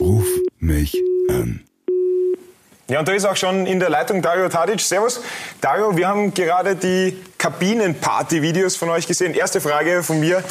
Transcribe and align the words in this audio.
Ruf 0.00 0.26
mich 0.58 0.96
an. 1.28 1.62
Ja, 2.88 3.00
und 3.00 3.06
da 3.06 3.12
ist 3.12 3.26
auch 3.26 3.36
schon 3.36 3.66
in 3.66 3.78
der 3.78 3.90
Leitung 3.90 4.22
Dario 4.22 4.48
Tadic. 4.48 4.80
Servus. 4.80 5.20
Dario, 5.60 5.94
wir 5.94 6.08
haben 6.08 6.32
gerade 6.32 6.74
die 6.74 7.16
Kabinenparty-Videos 7.36 8.76
von 8.76 8.88
euch 8.88 9.06
gesehen. 9.06 9.34
Erste 9.34 9.60
Frage 9.60 10.02
von 10.02 10.18
mir. 10.18 10.42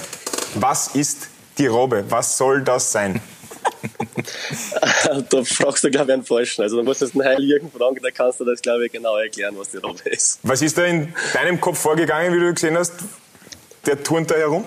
Was 0.54 0.96
ist 0.96 1.30
die 1.58 1.66
Robbe? 1.66 2.06
Was 2.10 2.38
soll 2.38 2.62
das 2.62 2.92
sein? 2.92 3.22
da 5.30 5.44
fragst 5.44 5.84
du, 5.84 5.90
glaube 5.90 6.12
ich, 6.12 6.14
einen 6.14 6.24
Falschen. 6.24 6.62
Also, 6.62 6.78
da 6.78 6.84
musst 6.84 7.02
du 7.02 7.08
den 7.08 7.24
Heil 7.24 7.44
Jürgen 7.44 7.72
fragen, 7.72 7.98
da 8.04 8.12
kannst 8.12 8.40
du 8.40 8.46
das, 8.46 8.62
glaube 8.62 8.86
ich, 8.86 8.92
genau 8.92 9.18
erklären, 9.18 9.56
was 9.58 9.72
die 9.72 9.78
Robbe 9.78 10.08
ist. 10.10 10.40
Was 10.44 10.62
ist 10.62 10.78
da 10.78 10.84
in 10.84 11.14
deinem 11.34 11.60
Kopf 11.60 11.80
vorgegangen, 11.80 12.34
wie 12.34 12.40
du 12.40 12.54
gesehen 12.54 12.78
hast? 12.78 12.94
Der 13.86 14.02
turnt 14.02 14.30
da 14.30 14.36
herum? 14.36 14.64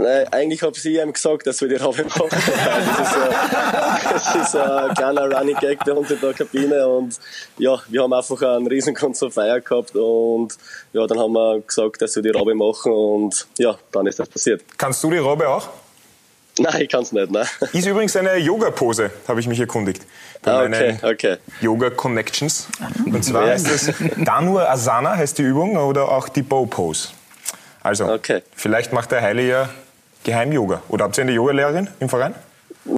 Nein, 0.00 0.28
eigentlich 0.32 0.62
habe 0.62 0.76
ich 0.76 0.84
ihm 0.84 1.12
gesagt, 1.12 1.46
dass 1.46 1.60
wir 1.60 1.68
die 1.68 1.74
Robbe 1.76 2.04
machen. 2.04 2.28
das, 2.30 2.38
ist, 2.46 3.16
äh, 3.16 3.56
das 4.10 4.34
ist 4.34 4.56
ein 4.56 4.94
kleiner 4.94 5.30
Running 5.30 5.56
Gag 5.56 5.86
uns 5.86 6.10
in 6.10 6.20
der 6.20 6.34
Kabine 6.34 6.86
und 6.86 7.18
ja, 7.58 7.78
wir 7.88 8.02
haben 8.02 8.12
einfach 8.12 8.40
einen 8.42 8.66
riesen 8.66 8.96
Feier 8.96 9.60
gehabt 9.60 9.94
und 9.94 10.56
ja, 10.92 11.06
dann 11.06 11.18
haben 11.18 11.32
wir 11.32 11.60
gesagt, 11.60 12.02
dass 12.02 12.14
wir 12.16 12.22
die 12.22 12.30
Robbe 12.30 12.54
machen 12.54 12.92
und 12.92 13.46
ja, 13.58 13.76
dann 13.92 14.06
ist 14.06 14.18
das 14.18 14.28
passiert. 14.28 14.62
Kannst 14.76 15.02
du 15.04 15.10
die 15.10 15.18
Robbe 15.18 15.48
auch? 15.48 15.68
Nein, 16.58 16.82
ich 16.82 16.88
kann 16.88 17.02
es 17.02 17.12
nicht. 17.12 17.30
Nein. 17.30 17.46
Ist 17.72 17.86
übrigens 17.86 18.16
eine 18.16 18.36
Yoga-Pose, 18.36 19.10
habe 19.28 19.40
ich 19.40 19.46
mich 19.46 19.60
erkundigt. 19.60 20.02
Bei 20.42 20.52
ah, 20.52 20.64
okay, 20.64 20.98
okay. 21.02 21.36
Yoga 21.60 21.90
Connections. 21.90 22.68
Und 23.06 23.24
zwar 23.24 23.52
ist 23.54 23.68
es 23.68 23.92
Danur 24.24 24.68
Asana, 24.68 25.16
heißt 25.16 25.38
die 25.38 25.42
Übung, 25.42 25.76
oder 25.76 26.08
auch 26.08 26.28
die 26.28 26.42
Bow 26.42 26.66
Pose. 26.66 27.08
Also, 27.82 28.06
okay. 28.06 28.42
vielleicht 28.54 28.92
macht 28.92 29.12
der 29.12 29.22
Heile 29.22 29.42
ja 29.42 29.68
Geheim-Yoga. 30.24 30.82
Oder 30.88 31.04
habt 31.04 31.16
ihr 31.16 31.22
eine 31.22 31.32
Yogalehrerin 31.32 31.88
im 32.00 32.08
Verein? 32.08 32.34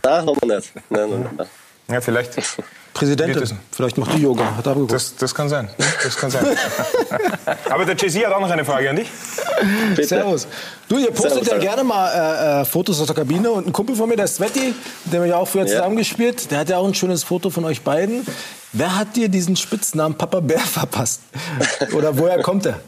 Nein, 0.03 0.27
haben 0.27 0.37
wir 0.41 0.57
nicht. 0.57 0.73
Nein, 0.89 1.11
nein, 1.11 1.29
nein. 1.37 1.47
Ja, 1.91 2.01
vielleicht. 2.01 2.33
Präsidentin, 2.93 3.59
vielleicht 3.71 3.99
macht 3.99 4.13
die 4.17 4.23
Yoga. 4.23 4.57
Hat 4.57 4.67
er 4.67 4.75
das, 4.87 5.15
das 5.17 5.35
kann 5.35 5.49
sein. 5.49 5.69
Das 6.03 6.17
kann 6.17 6.31
sein. 6.31 6.45
Aber 7.71 7.85
der 7.85 7.97
Jesse 7.97 8.27
hat 8.27 8.33
auch 8.33 8.41
noch 8.41 8.51
eine 8.51 8.65
Frage 8.65 8.91
an 8.91 8.97
dich. 8.97 9.09
Bitte. 9.95 10.09
Servus. 10.09 10.47
Du, 10.89 10.99
ihr 10.99 11.11
postet 11.11 11.45
Servus, 11.45 11.49
ja 11.49 11.59
gerne 11.59 11.85
mal 11.85 12.59
äh, 12.59 12.61
äh, 12.61 12.65
Fotos 12.65 13.01
aus 13.01 13.07
der 13.07 13.17
Kabine 13.17 13.51
und 13.51 13.67
ein 13.67 13.73
Kumpel 13.73 13.95
von 13.95 14.09
mir, 14.09 14.17
der 14.17 14.27
Sveti, 14.27 14.75
der 15.05 15.21
mich 15.21 15.33
auch 15.33 15.47
früher 15.47 15.63
ja. 15.63 15.69
zusammengespielt, 15.69 16.51
der 16.51 16.59
hat 16.59 16.69
ja 16.69 16.79
auch 16.79 16.87
ein 16.87 16.95
schönes 16.95 17.23
Foto 17.25 17.51
von 17.51 17.65
euch 17.65 17.83
beiden. 17.83 18.27
Wer 18.73 18.99
hat 18.99 19.17
dir 19.17 19.29
diesen 19.29 19.57
Spitznamen 19.57 20.19
Papa 20.19 20.41
Bär 20.41 20.59
verpasst? 20.59 21.23
Oder 21.95 22.17
woher 22.19 22.43
kommt 22.43 22.67
er? 22.67 22.81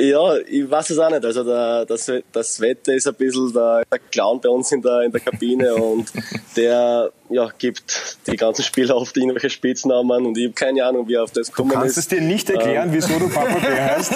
Ja, 0.00 0.36
ich 0.38 0.70
weiß 0.70 0.90
es 0.90 0.98
auch 0.98 1.10
nicht. 1.10 1.24
Also 1.24 1.44
der, 1.44 1.86
das, 1.86 2.10
das 2.32 2.60
Wetter 2.60 2.94
ist 2.94 3.06
ein 3.06 3.14
bisschen 3.14 3.52
der, 3.52 3.82
der 3.90 3.98
Clown 4.10 4.40
bei 4.40 4.48
uns 4.48 4.72
in 4.72 4.82
der, 4.82 5.02
in 5.02 5.12
der 5.12 5.20
Kabine 5.20 5.74
und 5.76 6.12
der 6.56 7.10
ja, 7.30 7.48
gibt 7.58 8.18
die 8.26 8.36
ganzen 8.36 8.62
Spieler 8.62 8.96
oft 8.96 9.16
irgendwelche 9.16 9.50
Spitznamen 9.50 10.26
und 10.26 10.36
ich 10.36 10.44
habe 10.44 10.54
keine 10.54 10.84
Ahnung, 10.84 11.08
wie 11.08 11.14
er 11.14 11.24
auf 11.24 11.30
das 11.30 11.48
gekommen 11.48 11.70
ist. 11.70 11.74
Du 11.74 11.80
kannst 11.80 11.98
ist. 11.98 12.04
es 12.04 12.08
dir 12.08 12.20
nicht 12.20 12.50
erklären, 12.50 12.88
ähm. 12.88 12.94
wieso 12.94 13.18
du 13.18 13.28
Papa 13.28 13.58
Bär 13.58 13.96
heißt? 13.96 14.12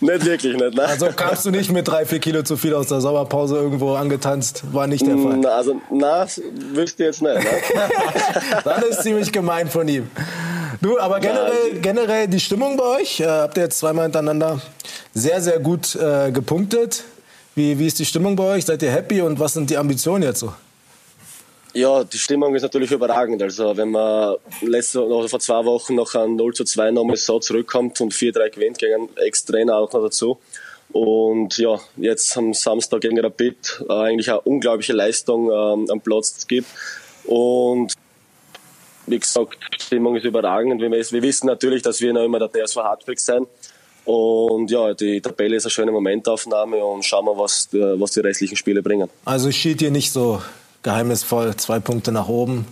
nicht 0.00 0.24
wirklich, 0.24 0.56
nicht. 0.56 0.74
Nein. 0.74 0.86
Also 0.86 1.06
kamst 1.06 1.46
du 1.46 1.50
nicht 1.50 1.72
mit 1.72 1.88
drei, 1.88 2.04
vier 2.04 2.18
Kilo 2.18 2.42
zu 2.42 2.56
viel 2.56 2.74
aus 2.74 2.88
der 2.88 3.00
Sommerpause 3.00 3.56
irgendwo 3.56 3.94
angetanzt? 3.94 4.62
War 4.72 4.86
nicht 4.86 5.06
der 5.06 5.16
Fall? 5.16 5.46
Also, 5.46 5.80
na, 5.90 6.26
wüsste 6.74 7.04
ich 7.04 7.06
jetzt 7.06 7.22
nicht. 7.22 7.34
Ne? 7.34 7.44
Dann 8.64 8.82
ist 8.82 9.02
ziemlich 9.02 9.32
gemein 9.32 9.68
von 9.68 9.88
ihm. 9.88 10.10
Du, 10.84 10.98
aber 10.98 11.18
generell, 11.18 11.80
generell 11.80 12.28
die 12.28 12.38
Stimmung 12.38 12.76
bei 12.76 12.84
euch, 13.00 13.18
äh, 13.18 13.24
habt 13.24 13.56
ihr 13.56 13.62
jetzt 13.62 13.78
zweimal 13.78 14.04
hintereinander 14.04 14.60
sehr, 15.14 15.40
sehr 15.40 15.58
gut 15.58 15.96
äh, 15.96 16.30
gepunktet. 16.30 17.04
Wie, 17.54 17.78
wie 17.78 17.86
ist 17.86 17.98
die 18.00 18.04
Stimmung 18.04 18.36
bei 18.36 18.44
euch? 18.56 18.66
Seid 18.66 18.82
ihr 18.82 18.90
happy 18.90 19.22
und 19.22 19.40
was 19.40 19.54
sind 19.54 19.70
die 19.70 19.78
Ambitionen 19.78 20.24
jetzt 20.24 20.40
so? 20.40 20.52
Ja, 21.72 22.04
die 22.04 22.18
Stimmung 22.18 22.54
ist 22.54 22.60
natürlich 22.60 22.90
überragend. 22.92 23.40
Also 23.40 23.74
wenn 23.74 23.92
man 23.92 24.36
letzte, 24.60 25.02
oder 25.02 25.26
vor 25.26 25.40
zwei 25.40 25.64
Wochen 25.64 25.94
noch 25.94 26.14
ein 26.16 26.36
0 26.36 26.52
zu 26.52 26.64
2 26.64 26.90
nochmal 26.90 27.16
so 27.16 27.38
zurückkommt 27.38 27.98
und 28.02 28.12
4-3 28.12 28.50
gewinnt 28.50 28.78
gegen 28.78 28.94
einen 28.94 29.16
Ex-Trainer 29.16 29.78
auch 29.78 29.90
noch 29.90 30.02
dazu. 30.02 30.36
Und 30.92 31.56
ja, 31.56 31.80
jetzt 31.96 32.36
am 32.36 32.52
Samstag 32.52 33.00
gegen 33.00 33.18
Rapid 33.18 33.84
äh, 33.88 33.90
eigentlich 33.90 34.28
eine 34.28 34.42
unglaubliche 34.42 34.92
Leistung 34.92 35.50
ähm, 35.50 35.86
am 35.90 36.02
Platz 36.02 36.46
gibt. 36.46 36.68
Und 37.24 37.94
wie 39.06 39.18
gesagt, 39.18 39.58
die 39.76 39.82
Stimmung 39.82 40.16
ist 40.16 40.24
überragend. 40.24 40.80
Wir, 40.80 40.90
wir 40.90 41.22
wissen 41.22 41.46
natürlich, 41.46 41.82
dass 41.82 42.00
wir 42.00 42.12
noch 42.12 42.22
immer 42.22 42.38
der 42.38 42.50
TSV 42.50 42.76
Hartberg 42.76 43.18
sein. 43.20 43.46
Und 44.04 44.70
ja, 44.70 44.92
die 44.92 45.20
Tabelle 45.20 45.56
ist 45.56 45.64
eine 45.64 45.70
schöne 45.70 45.92
Momentaufnahme 45.92 46.76
und 46.84 47.04
schauen 47.04 47.24
wir, 47.24 47.38
was, 47.38 47.68
was 47.72 48.10
die 48.12 48.20
restlichen 48.20 48.56
Spiele 48.56 48.82
bringen. 48.82 49.08
Also 49.24 49.50
steht 49.50 49.80
hier 49.80 49.90
nicht 49.90 50.12
so 50.12 50.42
geheimnisvoll 50.82 51.56
zwei 51.56 51.80
Punkte 51.80 52.12
nach 52.12 52.28
oben, 52.28 52.66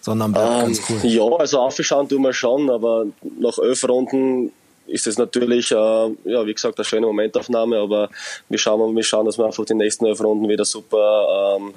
sondern 0.00 0.32
bleibt 0.32 0.50
ähm, 0.50 0.60
ganz 0.60 0.82
cool. 0.88 0.98
Ja, 1.02 1.24
also 1.24 1.60
aufschauen 1.60 2.08
tun 2.08 2.22
wir 2.22 2.32
schon, 2.32 2.70
aber 2.70 3.06
nach 3.38 3.58
elf 3.58 3.86
Runden 3.86 4.50
ist 4.86 5.06
es 5.06 5.18
natürlich, 5.18 5.70
äh, 5.72 5.74
ja, 5.74 6.46
wie 6.46 6.54
gesagt, 6.54 6.78
eine 6.78 6.84
schöne 6.84 7.06
Momentaufnahme, 7.06 7.78
aber 7.78 8.08
wir 8.48 8.58
schauen, 8.58 8.96
wir 8.96 9.02
schauen, 9.02 9.26
dass 9.26 9.36
wir 9.36 9.44
einfach 9.44 9.64
die 9.66 9.74
nächsten 9.74 10.06
elf 10.06 10.20
Runden 10.22 10.48
wieder 10.48 10.64
super 10.64 11.58
ähm, 11.58 11.74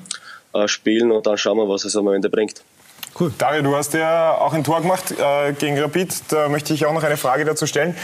äh, 0.53 0.67
spielen 0.67 1.11
und 1.11 1.25
dann 1.25 1.37
schauen 1.37 1.57
wir, 1.57 1.67
was 1.67 1.83
es 1.83 1.95
am 1.95 2.07
Ende 2.07 2.29
bringt. 2.29 2.63
Cool. 3.19 3.31
Dario, 3.35 3.63
du 3.63 3.75
hast 3.75 3.95
ja 3.95 4.37
auch 4.37 4.53
ein 4.53 4.63
Tor 4.63 4.81
gemacht 4.81 5.11
äh, 5.11 5.51
gegen 5.53 5.79
Rapid. 5.79 6.13
Da 6.29 6.49
möchte 6.49 6.75
ich 6.75 6.85
auch 6.85 6.93
noch 6.93 7.01
eine 7.01 7.17
Frage 7.17 7.45
dazu 7.45 7.65
stellen. 7.65 7.95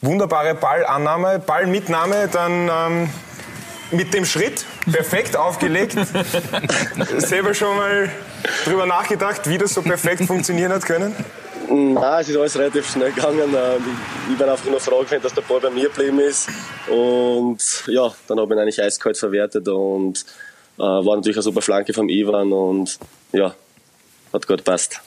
Wunderbare 0.00 0.54
Ballannahme, 0.54 1.38
Ballmitnahme, 1.38 2.28
dann 2.32 2.70
ähm, 2.72 3.10
mit 3.90 4.14
dem 4.14 4.24
Schritt, 4.24 4.64
perfekt 4.90 5.36
aufgelegt. 5.36 5.98
Selber 7.18 7.52
schon 7.52 7.76
mal 7.76 8.10
drüber 8.64 8.86
nachgedacht, 8.86 9.46
wie 9.50 9.58
das 9.58 9.74
so 9.74 9.82
perfekt 9.82 10.24
funktionieren 10.26 10.72
hat 10.72 10.86
können? 10.86 11.14
Nein, 11.68 12.20
es 12.22 12.28
ist 12.30 12.36
alles 12.36 12.58
relativ 12.58 12.90
schnell 12.90 13.12
gegangen. 13.12 13.54
Ähm, 13.54 13.82
ich 14.30 14.38
bin 14.38 14.48
einfach 14.48 14.64
nur 14.64 14.80
froh 14.80 15.00
gewesen, 15.02 15.22
dass 15.22 15.34
der 15.34 15.42
Ball 15.42 15.60
bei 15.60 15.70
mir 15.70 15.88
geblieben 15.88 16.20
ist. 16.20 16.48
Und 16.88 17.84
ja, 17.86 18.10
dann 18.28 18.40
habe 18.40 18.52
ich 18.52 18.56
ihn 18.56 18.62
eigentlich 18.62 18.82
eiskalt 18.82 19.18
verwertet 19.18 19.68
und 19.68 20.24
äh, 20.78 20.82
war 20.82 21.16
natürlich 21.16 21.36
eine 21.36 21.42
super 21.42 21.60
Flanke 21.60 21.92
vom 21.92 22.08
Ivan 22.08 22.50
und 22.52 22.98
ja, 23.32 23.54
hat 24.34 24.46
gut 24.46 24.64
passt. 24.64 25.00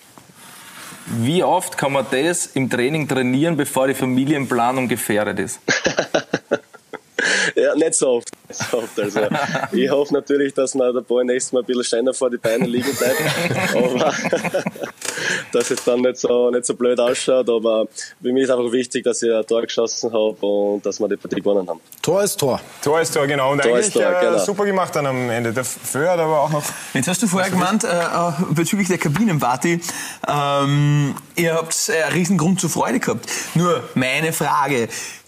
Wie 1.05 1.43
oft 1.43 1.77
kann 1.77 1.93
man 1.93 2.05
das 2.11 2.47
im 2.47 2.69
Training 2.69 3.07
trainieren, 3.07 3.55
bevor 3.55 3.87
die 3.87 3.93
Familienplanung 3.93 4.87
gefährdet 4.87 5.39
ist? 5.39 5.59
ja, 7.55 7.75
nicht 7.75 7.95
so 7.95 8.09
oft. 8.09 8.29
Nicht 8.47 8.61
so 8.61 8.77
oft. 8.79 8.99
Also, 8.99 9.21
ich 9.71 9.89
hoffe 9.89 10.13
natürlich, 10.13 10.53
dass 10.53 10.75
man 10.75 10.93
der 10.93 11.01
Ball 11.01 11.23
nächstes 11.23 11.53
Mal 11.53 11.59
ein 11.59 11.65
bisschen 11.65 11.83
schneller 11.83 12.13
vor 12.13 12.29
die 12.29 12.37
Beine 12.37 12.65
liegen 12.65 12.93
bleibt. 12.93 13.21
Aber 13.75 14.13
dass 15.51 15.71
es 15.71 15.83
dann 15.83 16.01
nicht 16.01 16.17
so, 16.17 16.49
nicht 16.49 16.65
so 16.65 16.75
blöd 16.75 16.99
ausschaut. 16.99 17.49
Aber 17.49 17.87
für 18.21 18.33
mich 18.33 18.43
ist 18.43 18.49
einfach 18.49 18.71
wichtig, 18.71 19.03
dass 19.03 19.21
ich 19.21 19.33
ein 19.33 19.45
Tor 19.45 19.61
geschossen 19.61 20.11
habe 20.11 20.45
und 20.45 20.85
dass 20.85 20.99
wir 20.99 21.07
die 21.07 21.17
Partie 21.17 21.41
gewonnen 21.41 21.67
haben. 21.67 21.79
Tor 22.01 22.23
ist 22.23 22.39
Tor. 22.39 22.59
Tor 22.81 23.01
ist 23.01 23.13
Tor, 23.13 23.27
genau. 23.27 23.51
Und 23.51 23.61
Tor 23.61 23.73
eigentlich 23.73 23.93
Tor, 23.93 24.03
äh, 24.03 24.25
genau. 24.25 24.37
super 24.39 24.65
gemacht 24.65 24.95
dann 24.95 25.05
am 25.05 25.29
Ende. 25.29 25.53
Der 25.53 25.63
Föhr 25.63 26.11
hat 26.11 26.19
aber 26.19 26.41
auch 26.41 26.49
noch. 26.49 26.63
Jetzt 26.93 27.07
hast 27.07 27.21
du 27.21 27.27
vorher 27.27 27.49
gemeint, 27.49 27.83
äh, 27.83 27.87
bezüglich 28.51 28.87
der 28.87 28.97
Kabinenparty, 28.97 29.81
ähm, 30.27 31.15
ihr 31.35 31.53
habt 31.53 31.89
äh, 31.89 32.03
einen 32.03 32.13
riesen 32.13 32.37
Grund 32.37 32.59
zur 32.59 32.69
Freude 32.69 32.99
gehabt. 32.99 33.25
Nur 33.55 33.83
meine 33.95 34.33
Frage, 34.33 34.87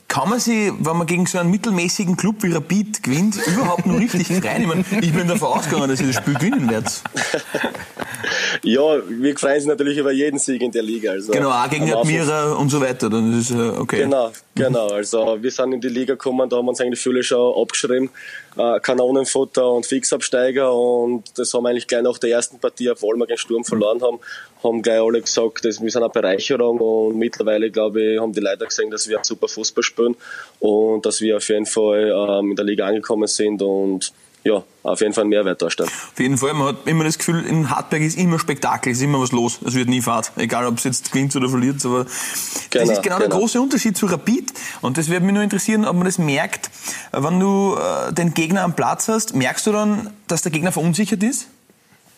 kann 0.09 0.27
man 0.27 0.39
sich, 0.39 0.71
wenn 0.79 0.97
man 0.97 1.05
gegen 1.05 1.27
so 1.27 1.37
einen 1.37 1.51
mittelmäßigen 1.51 2.17
Club 2.17 2.37
wie 2.41 2.51
Rapid 2.51 3.03
gewinnt, 3.03 3.37
überhaupt 3.45 3.85
noch 3.85 3.99
richtig 3.99 4.27
freuen? 4.27 4.61
Ich, 4.61 4.67
meine, 4.67 4.83
ich 5.01 5.13
bin 5.13 5.27
davon 5.27 5.49
ausgegangen, 5.49 5.87
dass 5.87 6.01
ihr 6.01 6.07
das 6.07 6.15
Spiel 6.15 6.33
gewinnen 6.33 6.69
werdet. 6.69 7.03
Ja, 8.63 8.97
wir 9.07 9.37
freuen 9.37 9.55
uns 9.55 9.65
natürlich 9.65 9.97
über 9.97 10.11
jeden 10.11 10.39
Sieg 10.39 10.61
in 10.61 10.71
der 10.71 10.83
Liga. 10.83 11.11
Also 11.11 11.31
genau, 11.31 11.49
auch 11.49 11.69
gegen 11.69 11.91
Admira 11.93 12.53
und 12.53 12.69
so 12.69 12.81
weiter. 12.81 13.09
Dann 13.09 13.37
ist 13.39 13.51
es 13.51 13.77
okay. 13.77 14.03
Genau, 14.03 14.31
genau. 14.55 14.87
Also 14.87 15.37
wir 15.41 15.51
sind 15.51 15.73
in 15.73 15.81
die 15.81 15.89
Liga 15.89 16.13
gekommen, 16.13 16.49
da 16.49 16.57
haben 16.57 16.65
wir 16.65 16.69
uns 16.69 16.81
eigentlich 16.81 16.99
viele 16.99 17.23
schon 17.23 17.61
abgeschrieben. 17.61 18.09
Äh, 18.57 18.79
Kanonenfutter 18.79 19.71
und 19.71 19.85
Fixabsteiger 19.85 20.73
und 20.73 21.23
das 21.37 21.53
haben 21.53 21.63
wir 21.63 21.69
eigentlich 21.69 21.87
gleich 21.87 22.01
nach 22.01 22.17
der 22.17 22.31
ersten 22.31 22.59
Partie, 22.59 22.89
obwohl 22.89 23.15
wir 23.15 23.27
gegen 23.27 23.37
Sturm 23.37 23.63
verloren 23.63 24.01
haben, 24.01 24.19
haben 24.63 24.81
gleich 24.81 24.99
alle 24.99 25.21
gesagt, 25.21 25.63
wir 25.63 25.71
sind 25.71 25.95
eine 25.95 26.09
Bereicherung 26.09 26.79
und 26.79 27.17
mittlerweile, 27.17 27.69
glaube 27.71 28.01
ich, 28.01 28.19
haben 28.19 28.33
die 28.33 28.41
Leute 28.41 28.65
gesehen, 28.65 28.89
dass 28.91 29.07
wir 29.07 29.19
super 29.23 29.47
Fußball 29.47 29.83
spielen 29.83 30.15
und 30.59 31.05
dass 31.05 31.21
wir 31.21 31.37
auf 31.37 31.47
jeden 31.47 31.65
Fall 31.65 32.11
ähm, 32.13 32.51
in 32.51 32.55
der 32.55 32.65
Liga 32.65 32.87
angekommen 32.87 33.27
sind 33.27 33.61
und 33.61 34.11
ja, 34.43 34.63
auf 34.83 35.01
jeden 35.01 35.13
Fall 35.13 35.23
einen 35.23 35.29
Mehrwert 35.29 35.61
darstellen. 35.61 35.89
Auf 35.89 36.19
jeden 36.19 36.37
Fall, 36.37 36.53
man 36.53 36.69
hat 36.69 36.87
immer 36.87 37.03
das 37.03 37.17
Gefühl, 37.17 37.45
in 37.45 37.69
Hartberg 37.69 38.01
ist 38.01 38.17
immer 38.17 38.39
Spektakel, 38.39 38.93
ist 38.93 39.01
immer 39.01 39.19
was 39.19 39.31
los. 39.31 39.59
Es 39.65 39.75
wird 39.75 39.89
nie 39.89 40.01
Fahrt, 40.01 40.31
egal 40.37 40.65
ob 40.65 40.77
es 40.77 40.85
jetzt 40.85 41.11
gewinnt 41.11 41.35
oder 41.35 41.49
verliert. 41.49 41.85
Aber 41.85 42.05
genau, 42.05 42.85
das 42.85 42.89
ist 42.89 43.03
genau, 43.03 43.17
genau, 43.17 43.19
der 43.19 43.29
große 43.29 43.59
Unterschied 43.59 43.97
zu 43.97 44.05
Rapid. 44.05 44.53
Und 44.81 44.97
das 44.97 45.09
würde 45.09 45.25
mich 45.25 45.33
nur 45.33 45.43
interessieren, 45.43 45.85
ob 45.85 45.95
man 45.95 46.05
das 46.05 46.17
merkt, 46.17 46.69
wenn 47.11 47.39
du 47.39 47.75
äh, 47.75 48.13
den 48.13 48.33
Gegner 48.33 48.63
am 48.63 48.75
Platz 48.75 49.09
hast, 49.09 49.35
merkst 49.35 49.67
du 49.67 49.73
dann, 49.73 50.13
dass 50.27 50.41
der 50.41 50.53
Gegner 50.53 50.71
verunsichert 50.71 51.21
ist? 51.21 51.47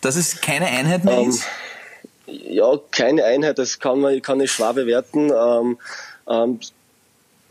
Dass 0.01 0.15
es 0.15 0.41
keine 0.41 0.68
Einheit 0.68 1.03
mehr 1.03 1.18
ähm, 1.18 1.29
ist? 1.29 1.45
Ja, 2.27 2.77
keine 2.91 3.25
Einheit, 3.25 3.57
das 3.57 3.79
kann 3.79 4.00
man 4.00 4.21
kann 4.21 4.39
ich 4.39 4.51
schwer 4.51 4.73
bewerten. 4.73 5.31
Ähm, 5.31 5.77
ähm, 6.29 6.59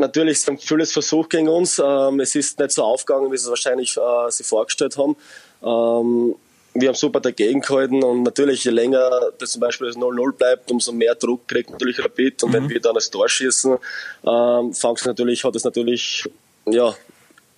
natürlich 0.00 0.40
sind 0.40 0.60
vieles 0.60 0.92
versucht 0.92 1.30
gegen 1.30 1.48
uns. 1.48 1.80
Ähm, 1.82 2.20
es 2.20 2.34
ist 2.34 2.58
nicht 2.58 2.72
so 2.72 2.82
aufgegangen, 2.82 3.30
wie 3.30 3.36
sie 3.36 3.44
es 3.44 3.50
wahrscheinlich 3.50 3.96
äh, 3.96 4.30
sich 4.30 4.46
vorgestellt 4.46 4.96
haben. 4.96 5.16
Ähm, 5.62 6.34
wir 6.74 6.88
haben 6.88 6.96
super 6.96 7.20
dagegen 7.20 7.60
gehalten 7.60 8.02
und 8.02 8.22
natürlich, 8.22 8.64
je 8.64 8.70
länger 8.70 9.10
das 9.38 9.52
zum 9.52 9.60
Beispiel 9.60 9.88
das 9.88 9.96
0-0 9.96 10.32
bleibt, 10.32 10.70
umso 10.70 10.92
mehr 10.92 11.14
Druck 11.14 11.48
kriegt 11.48 11.70
natürlich 11.70 12.02
Rapid 12.02 12.44
und 12.44 12.50
mhm. 12.50 12.54
wenn 12.54 12.68
wir 12.70 12.80
dann 12.80 12.94
das 12.94 13.10
Tor 13.10 13.28
schießen, 13.28 13.76
ähm, 14.24 14.72
natürlich, 15.04 15.44
hat 15.44 15.56
es 15.56 15.64
natürlich, 15.64 16.28
ja, 16.66 16.94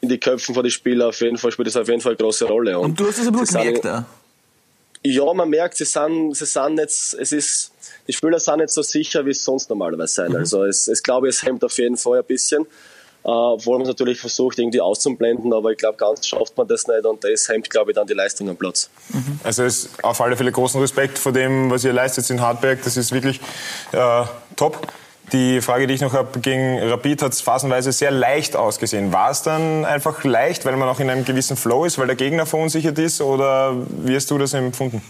in 0.01 0.09
die 0.09 0.19
Köpfen 0.19 0.55
von 0.55 0.65
den 0.65 0.71
Spielern 0.71 1.11
auf 1.11 1.21
jeden 1.21 1.37
Fall 1.37 1.53
spielt 1.53 1.69
das 1.69 1.77
auf 1.77 1.89
jeden 1.89 2.01
Fall 2.01 2.13
eine 2.13 2.17
große 2.17 2.47
Rolle. 2.47 2.79
Und, 2.79 2.91
und 2.91 3.01
du 3.01 3.07
hast 3.07 3.19
das 3.19 3.27
aber 3.27 3.45
gemerkt, 3.45 3.85
ja? 3.85 4.07
Ja, 5.05 5.33
man 5.35 5.49
merkt, 5.49 5.77
sie 5.77 5.85
sind, 5.85 6.37
sie 6.37 6.47
sind 6.47 6.79
jetzt, 6.79 7.15
es 7.15 7.33
ist, 7.33 7.73
die 8.07 8.13
Spieler 8.13 8.39
sind 8.39 8.59
nicht 8.59 8.71
so 8.71 8.83
sicher, 8.83 9.25
wie 9.27 9.31
es 9.31 9.45
sonst 9.45 9.69
normalerweise 9.69 10.15
sein. 10.15 10.31
Mhm. 10.31 10.37
Also 10.37 10.65
es, 10.65 10.87
es 10.89 11.03
glaube 11.03 11.29
ich, 11.29 11.37
es 11.37 11.43
hemmt 11.43 11.65
auf 11.65 11.77
jeden 11.79 11.97
Fall 11.97 12.19
ein 12.19 12.25
bisschen. 12.25 12.67
Uh, 13.25 13.55
obwohl 13.55 13.75
man 13.75 13.83
es 13.83 13.89
natürlich 13.89 14.19
versucht, 14.19 14.59
irgendwie 14.59 14.81
auszublenden, 14.81 15.53
aber 15.53 15.71
ich 15.71 15.79
glaube, 15.79 15.97
ganz 15.97 16.27
schafft 16.27 16.57
man 16.57 16.67
das 16.67 16.89
nicht 16.89 17.05
und 17.07 17.23
das 17.23 17.49
hemmt, 17.49 17.71
glaube 17.71 17.93
ich, 17.93 17.95
dann 17.95 18.05
die 18.05 18.15
Leistung 18.15 18.49
am 18.49 18.57
Platz. 18.57 18.91
Mhm. 19.11 19.39
Also 19.45 19.63
es 19.63 19.85
ist 19.85 20.05
auf 20.05 20.21
alle 20.21 20.37
Fälle 20.37 20.51
großen 20.51 20.81
Respekt 20.81 21.21
vor 21.21 21.31
dem, 21.31 21.71
was 21.71 21.85
ihr 21.85 21.93
leistet 21.93 22.29
in 22.31 22.41
Hartberg. 22.41 22.83
Das 22.83 22.97
ist 22.97 23.13
wirklich 23.13 23.41
äh, 23.93 24.25
top. 24.57 24.89
Die 25.33 25.63
Frage, 25.63 25.87
die 25.87 25.95
ich 25.95 26.03
noch 26.03 26.13
habe, 26.13 26.41
gegen 26.41 26.79
Rapid 26.79 27.23
hat 27.23 27.33
es 27.33 27.41
phasenweise 27.41 27.91
sehr 27.91 28.11
leicht 28.11 28.55
ausgesehen. 28.55 29.13
War 29.13 29.31
es 29.31 29.43
dann 29.43 29.87
einfach 29.87 30.25
leicht, 30.25 30.67
weil 30.67 30.77
man 30.77 30.89
auch 30.91 31.01
in 31.01 31.09
einem 31.09 31.25
gewissen 31.25 31.57
Flow 31.57 31.87
ist, 31.87 31.99
weil 31.99 32.07
der 32.07 32.17
Gegner 32.17 32.45
verunsichert 32.45 32.99
ist 32.99 33.23
oder 33.23 33.75
wie 34.05 34.15
hast 34.15 34.31
du 34.31 34.37
das 34.37 34.53
empfunden? 34.53 35.03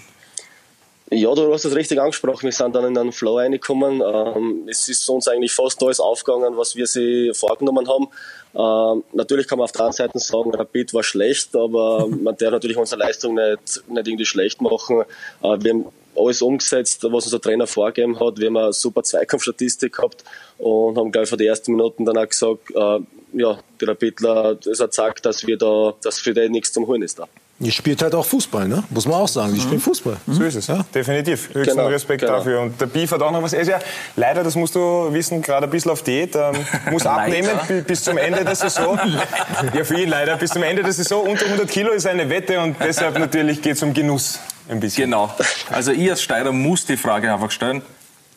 Ja, 1.10 1.34
du 1.34 1.52
hast 1.52 1.64
es 1.66 1.74
richtig 1.74 2.00
angesprochen. 2.00 2.44
Wir 2.44 2.52
sind 2.52 2.74
dann 2.74 2.84
in 2.84 2.96
einen 2.96 3.12
Flow 3.12 3.36
reingekommen. 3.36 4.00
Ähm, 4.00 4.66
es 4.70 4.88
ist 4.88 5.06
uns 5.10 5.28
eigentlich 5.28 5.52
fast 5.52 5.82
alles 5.82 6.00
aufgegangen, 6.00 6.56
was 6.56 6.74
wir 6.74 6.86
sie 6.86 7.32
vorgenommen 7.34 7.86
haben. 7.86 8.08
Ähm, 8.54 9.04
natürlich 9.12 9.46
kann 9.46 9.58
man 9.58 9.64
auf 9.64 9.72
der 9.72 9.82
anderen 9.82 9.96
Seite 9.96 10.18
sagen, 10.20 10.54
Rapid 10.54 10.94
war 10.94 11.02
schlecht, 11.02 11.54
aber 11.54 12.06
man 12.22 12.36
darf 12.36 12.52
natürlich 12.52 12.78
unsere 12.78 13.00
Leistung 13.00 13.34
nicht, 13.34 13.82
nicht 13.88 14.08
irgendwie 14.08 14.24
schlecht 14.24 14.62
machen. 14.62 15.02
Äh, 15.42 15.58
wir 15.60 15.72
haben 15.72 15.86
alles 16.16 16.42
umgesetzt, 16.42 17.02
was 17.04 17.24
unser 17.24 17.40
Trainer 17.40 17.66
vorgegeben 17.66 18.18
hat. 18.20 18.38
Wir 18.38 18.48
haben 18.48 18.56
eine 18.56 18.72
super 18.72 19.02
Zweikampfstatistik 19.02 19.94
gehabt 19.94 20.24
und 20.58 20.96
haben 20.96 21.12
gleich 21.12 21.28
von 21.28 21.38
den 21.38 21.48
ersten 21.48 21.72
Minuten 21.72 22.04
dann 22.04 22.18
auch 22.18 22.28
gesagt, 22.28 22.70
äh, 22.74 23.00
ja, 23.34 23.58
die 23.80 23.84
Rapidler, 23.84 24.54
das 24.56 24.80
hat 24.80 24.90
gesagt, 24.90 25.26
dass 25.26 25.46
wir 25.46 25.56
da, 25.56 25.94
dass 26.02 26.18
für 26.18 26.34
die 26.34 26.48
nichts 26.48 26.72
zum 26.72 26.86
Holen 26.86 27.02
ist 27.02 27.18
da. 27.18 27.28
Ihr 27.62 27.70
spielt 27.70 28.02
halt 28.02 28.12
auch 28.16 28.26
Fußball, 28.26 28.66
ne? 28.66 28.82
Muss 28.90 29.06
man 29.06 29.14
auch 29.14 29.28
sagen. 29.28 29.54
Die 29.54 29.60
mhm. 29.60 29.62
spielen 29.62 29.80
Fußball. 29.80 30.16
Mhm. 30.26 30.34
So 30.34 30.42
ist 30.42 30.56
es, 30.56 30.66
ja. 30.66 30.84
definitiv. 30.92 31.48
Höchsten 31.54 31.76
genau, 31.76 31.86
Respekt 31.86 32.20
genau. 32.20 32.38
dafür. 32.38 32.60
Und 32.60 32.80
der 32.80 32.86
Beef 32.86 33.12
hat 33.12 33.22
auch 33.22 33.30
noch 33.30 33.40
was. 33.40 33.52
Er 33.52 33.60
ist 33.60 33.68
ja 33.68 33.78
leider, 34.16 34.42
das 34.42 34.56
musst 34.56 34.74
du 34.74 35.12
wissen, 35.12 35.40
gerade 35.40 35.68
ein 35.68 35.70
bisschen 35.70 35.92
auf 35.92 36.02
Diät. 36.02 36.34
Ähm, 36.34 36.56
muss 36.90 37.06
abnehmen 37.06 37.50
bis 37.86 38.02
zum 38.02 38.18
Ende 38.18 38.44
der 38.44 38.56
Saison. 38.56 38.98
ja, 39.74 39.84
für 39.84 40.00
ihn 40.00 40.08
leider. 40.08 40.36
Bis 40.36 40.50
zum 40.50 40.64
Ende 40.64 40.82
der 40.82 40.92
Saison. 40.92 41.22
Unter 41.22 41.44
100 41.44 41.70
Kilo 41.70 41.92
ist 41.92 42.04
eine 42.04 42.28
Wette 42.28 42.58
und 42.58 42.76
deshalb 42.80 43.16
natürlich 43.16 43.62
geht 43.62 43.76
es 43.76 43.82
um 43.84 43.94
Genuss 43.94 44.40
ein 44.68 44.80
bisschen. 44.80 45.04
Genau. 45.04 45.32
Also 45.70 45.92
ich 45.92 46.10
als 46.10 46.20
Steirer 46.20 46.50
muss 46.50 46.84
die 46.84 46.96
Frage 46.96 47.32
einfach 47.32 47.52
stellen. 47.52 47.82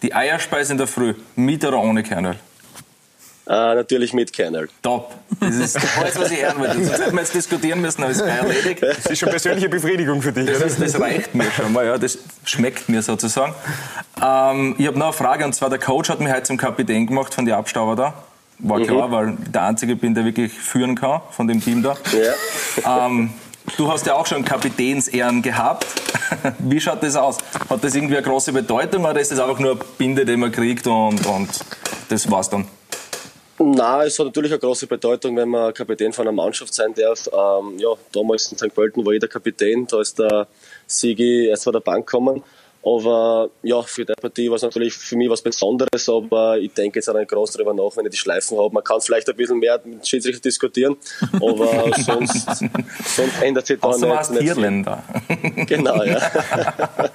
Die 0.04 0.14
Eierspeise 0.14 0.74
in 0.74 0.78
der 0.78 0.88
Früh, 0.88 1.16
mit 1.36 1.66
oder 1.66 1.80
ohne 1.80 2.04
Kernöl? 2.04 2.36
Uh, 3.48 3.76
natürlich 3.76 4.12
mit 4.12 4.34
Kernel. 4.34 4.70
Top. 4.82 5.14
Das 5.40 5.56
ist 5.56 5.78
alles, 6.00 6.18
was 6.18 6.32
ich 6.32 6.42
hören 6.42 6.60
wollte. 6.60 6.84
Sonst 6.84 7.00
hätten 7.00 7.14
wir 7.14 7.22
jetzt 7.22 7.36
diskutieren 7.36 7.80
müssen, 7.80 8.02
aber 8.02 8.12
es 8.12 8.18
ist 8.18 8.26
erledigt. 8.26 8.82
Das 8.82 9.06
ist 9.06 9.20
schon 9.20 9.30
persönliche 9.30 9.70
Befriedigung 9.70 10.20
für 10.24 10.32
dich. 10.32 10.48
Das, 10.48 10.62
ist, 10.64 10.82
das 10.82 11.00
reicht 11.00 11.36
mir 11.36 11.52
schon 11.52 11.72
mal, 11.72 11.86
ja. 11.86 11.98
Das 12.00 12.18
schmeckt 12.44 12.90
mir 12.90 13.04
sozusagen. 13.04 13.54
Ähm, 14.20 14.76
ich 14.80 14.88
habe 14.88 14.98
noch 14.98 15.08
eine 15.08 15.14
Frage, 15.14 15.46
und 15.46 15.54
zwar 15.54 15.70
der 15.70 15.78
Coach 15.78 16.10
hat 16.10 16.20
mich 16.22 16.34
heute 16.34 16.42
zum 16.42 16.58
Kapitän 16.58 17.06
gemacht 17.06 17.36
von 17.36 17.46
den 17.46 17.54
Abstauber 17.54 17.96
da. 17.96 18.14
War 18.60 18.80
mhm. 18.80 18.88
klar, 18.88 19.12
weil 19.12 19.38
ich 19.44 19.52
der 19.52 19.64
Einzige 19.64 19.96
bin, 19.96 20.16
der 20.16 20.26
wirklich 20.26 20.52
führen 20.52 20.96
kann 20.96 21.22
von 21.30 21.48
dem 21.48 21.62
Team 21.62 21.84
da. 21.84 21.98
Ja. 22.84 23.06
Ähm, 23.06 23.30
du 23.78 23.92
hast 23.92 24.08
ja 24.08 24.16
auch 24.16 24.26
schon 24.26 24.44
Kapitänsehren 24.44 25.44
gehabt. 25.44 25.86
Wie 26.60 26.80
schaut 26.80 27.04
das 27.04 27.16
aus? 27.16 27.38
Hat 27.70 27.84
das 27.84 27.94
irgendwie 27.94 28.18
eine 28.18 28.26
große 28.26 28.54
Bedeutung 28.54 29.06
oder 29.06 29.20
ist 29.20 29.32
das 29.32 29.40
einfach 29.40 29.60
nur 29.60 29.72
eine 29.72 29.82
Binde, 30.00 30.26
die 30.26 30.36
man 30.36 30.52
kriegt 30.52 30.88
und, 30.88 31.24
und 31.28 31.50
das 32.10 32.32
war's 32.32 32.50
dann? 32.50 32.66
Na, 33.58 34.04
es 34.04 34.20
hat 34.20 34.26
natürlich 34.26 34.52
eine 34.52 34.60
große 34.60 34.86
Bedeutung, 34.86 35.38
wenn 35.38 35.48
man 35.48 35.74
Kapitän 35.74 36.12
von 36.12 36.28
einer 36.28 36.36
Mannschaft 36.36 36.74
sein 36.74 36.94
darf. 36.94 37.28
Ähm, 37.28 37.78
ja, 37.80 37.90
damals 38.12 38.52
in 38.52 38.58
St. 38.58 38.74
Pölten 38.74 39.06
war 39.06 39.14
jeder 39.14 39.30
Kapitän, 39.30 39.88
da 39.88 40.02
ist 40.02 40.20
der 40.20 40.48
Sigi 40.88 41.48
erst 41.48 41.64
von 41.64 41.74
der 41.74 41.80
Bank 41.80 42.06
gekommen. 42.06 42.44
Aber 42.86 43.50
ja, 43.64 43.82
für 43.82 44.06
die 44.06 44.14
Partie 44.14 44.48
war 44.48 44.58
es 44.58 44.62
natürlich 44.62 44.94
für 44.94 45.16
mich 45.16 45.28
was 45.28 45.42
Besonderes, 45.42 46.08
aber 46.08 46.60
ich 46.60 46.72
denke 46.72 47.00
jetzt 47.00 47.10
auch 47.10 47.16
nicht 47.16 47.30
groß 47.30 47.54
darüber 47.54 47.74
nach, 47.74 47.98
wenn 47.98 48.06
ich 48.06 48.12
die 48.12 48.18
Schleifen 48.18 48.60
habe. 48.60 48.72
Man 48.72 48.84
kann 48.84 49.02
vielleicht 49.02 49.28
ein 49.28 49.36
bisschen 49.36 49.58
mehr 49.58 49.82
mit 49.84 50.08
Schiedsrichter 50.08 50.42
diskutieren, 50.42 50.96
aber 51.34 51.92
sonst, 51.98 52.46
sonst 52.46 53.42
ändert 53.42 53.66
sich 53.66 53.80
da 53.80 53.88
nicht, 53.88 54.02
warst 54.02 54.32
nicht 54.34 54.44
Irländer. 54.44 55.04
Genau, 55.66 56.04
ja. 56.04 56.22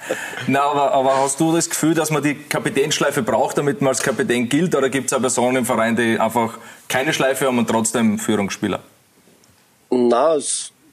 Na, 0.47 0.61
aber, 0.61 0.91
aber 0.91 1.17
hast 1.17 1.39
du 1.39 1.53
das 1.53 1.69
Gefühl, 1.69 1.93
dass 1.93 2.09
man 2.09 2.23
die 2.23 2.35
Kapitänschleife 2.35 3.21
braucht, 3.21 3.57
damit 3.57 3.81
man 3.81 3.89
als 3.89 4.01
Kapitän 4.01 4.49
gilt, 4.49 4.75
oder 4.75 4.89
gibt 4.89 5.07
es 5.07 5.13
auch 5.13 5.21
Personen 5.21 5.57
im 5.57 5.65
Verein, 5.65 5.95
die 5.95 6.19
einfach 6.19 6.57
keine 6.87 7.13
Schleife 7.13 7.47
haben 7.47 7.57
und 7.57 7.69
trotzdem 7.69 8.17
Führungsspieler? 8.19 8.79
Na, 9.89 10.37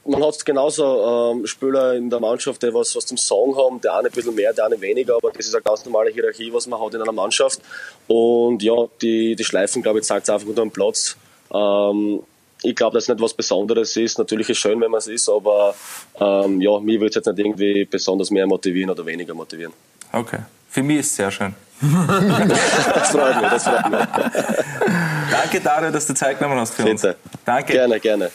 man 0.09 0.25
hat 0.25 0.45
genauso 0.45 1.35
ähm, 1.35 1.47
Spieler 1.47 1.95
in 1.95 2.09
der 2.09 2.19
Mannschaft, 2.19 2.62
die 2.62 2.73
was, 2.73 2.97
was 2.97 3.06
zum 3.06 3.17
Sagen 3.17 3.56
haben, 3.56 3.81
der 3.81 3.95
eine 3.95 4.09
ein 4.09 4.12
bisschen 4.12 4.35
mehr, 4.35 4.53
der 4.53 4.67
eine 4.67 4.81
weniger, 4.81 5.17
aber 5.17 5.31
das 5.31 5.47
ist 5.47 5.55
eine 5.55 5.62
ganz 5.62 5.85
normale 5.85 6.11
Hierarchie, 6.11 6.53
was 6.53 6.67
man 6.67 6.81
hat 6.81 6.94
in 6.94 7.03
einer 7.03 7.12
Mannschaft. 7.12 7.61
Und 8.06 8.62
ja, 8.62 8.75
die, 9.03 9.37
die 9.37 9.44
Schleifen, 9.44 9.83
glaube 9.83 9.99
ich, 9.99 10.06
zeigt 10.06 10.25
es 10.25 10.31
einfach 10.31 10.49
unter 10.49 10.62
dem 10.62 10.71
Platz. 10.71 11.17
Ähm, 11.53 12.23
ich 12.62 12.75
glaube, 12.75 12.94
dass 12.94 13.05
es 13.05 13.08
nicht 13.08 13.20
was 13.20 13.34
Besonderes 13.34 13.96
ist. 13.96 14.19
Natürlich 14.19 14.49
ist 14.49 14.56
es 14.56 14.60
schön, 14.60 14.81
wenn 14.81 14.90
man 14.90 14.99
es 14.99 15.06
ist, 15.06 15.28
aber 15.28 15.75
ähm, 16.20 16.60
ja, 16.60 16.78
mich 16.81 16.96
würde 16.96 17.08
es 17.10 17.14
jetzt 17.14 17.26
nicht 17.26 17.38
irgendwie 17.38 17.84
besonders 17.84 18.31
mehr 18.31 18.46
motivieren 18.46 18.90
oder 18.90 19.05
weniger 19.06 19.34
motivieren. 19.34 19.72
Okay. 20.12 20.40
Für 20.70 20.82
mich 20.82 20.99
ist 20.99 21.10
es 21.10 21.16
sehr 21.16 21.31
schön. 21.31 21.55
das 21.81 23.10
freut 23.10 23.40
mich, 23.40 23.50
das 23.50 23.64
freut 23.64 23.90
mich. 23.90 24.00
Danke, 25.31 25.60
Dario, 25.60 25.90
dass 25.90 26.06
du 26.06 26.14
Zeit 26.14 26.38
genommen 26.38 26.58
hast 26.58 26.75
für 26.75 26.82
Bitte. 26.82 27.08
uns. 27.08 27.16
Danke. 27.44 27.72
Gerne, 27.72 28.00
gerne. 28.00 28.31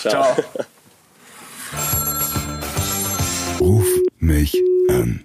Ciao. 0.00 0.34
Ciao. 0.34 0.36
Ruf 3.60 3.86
mich 4.18 4.56
an. 4.88 5.24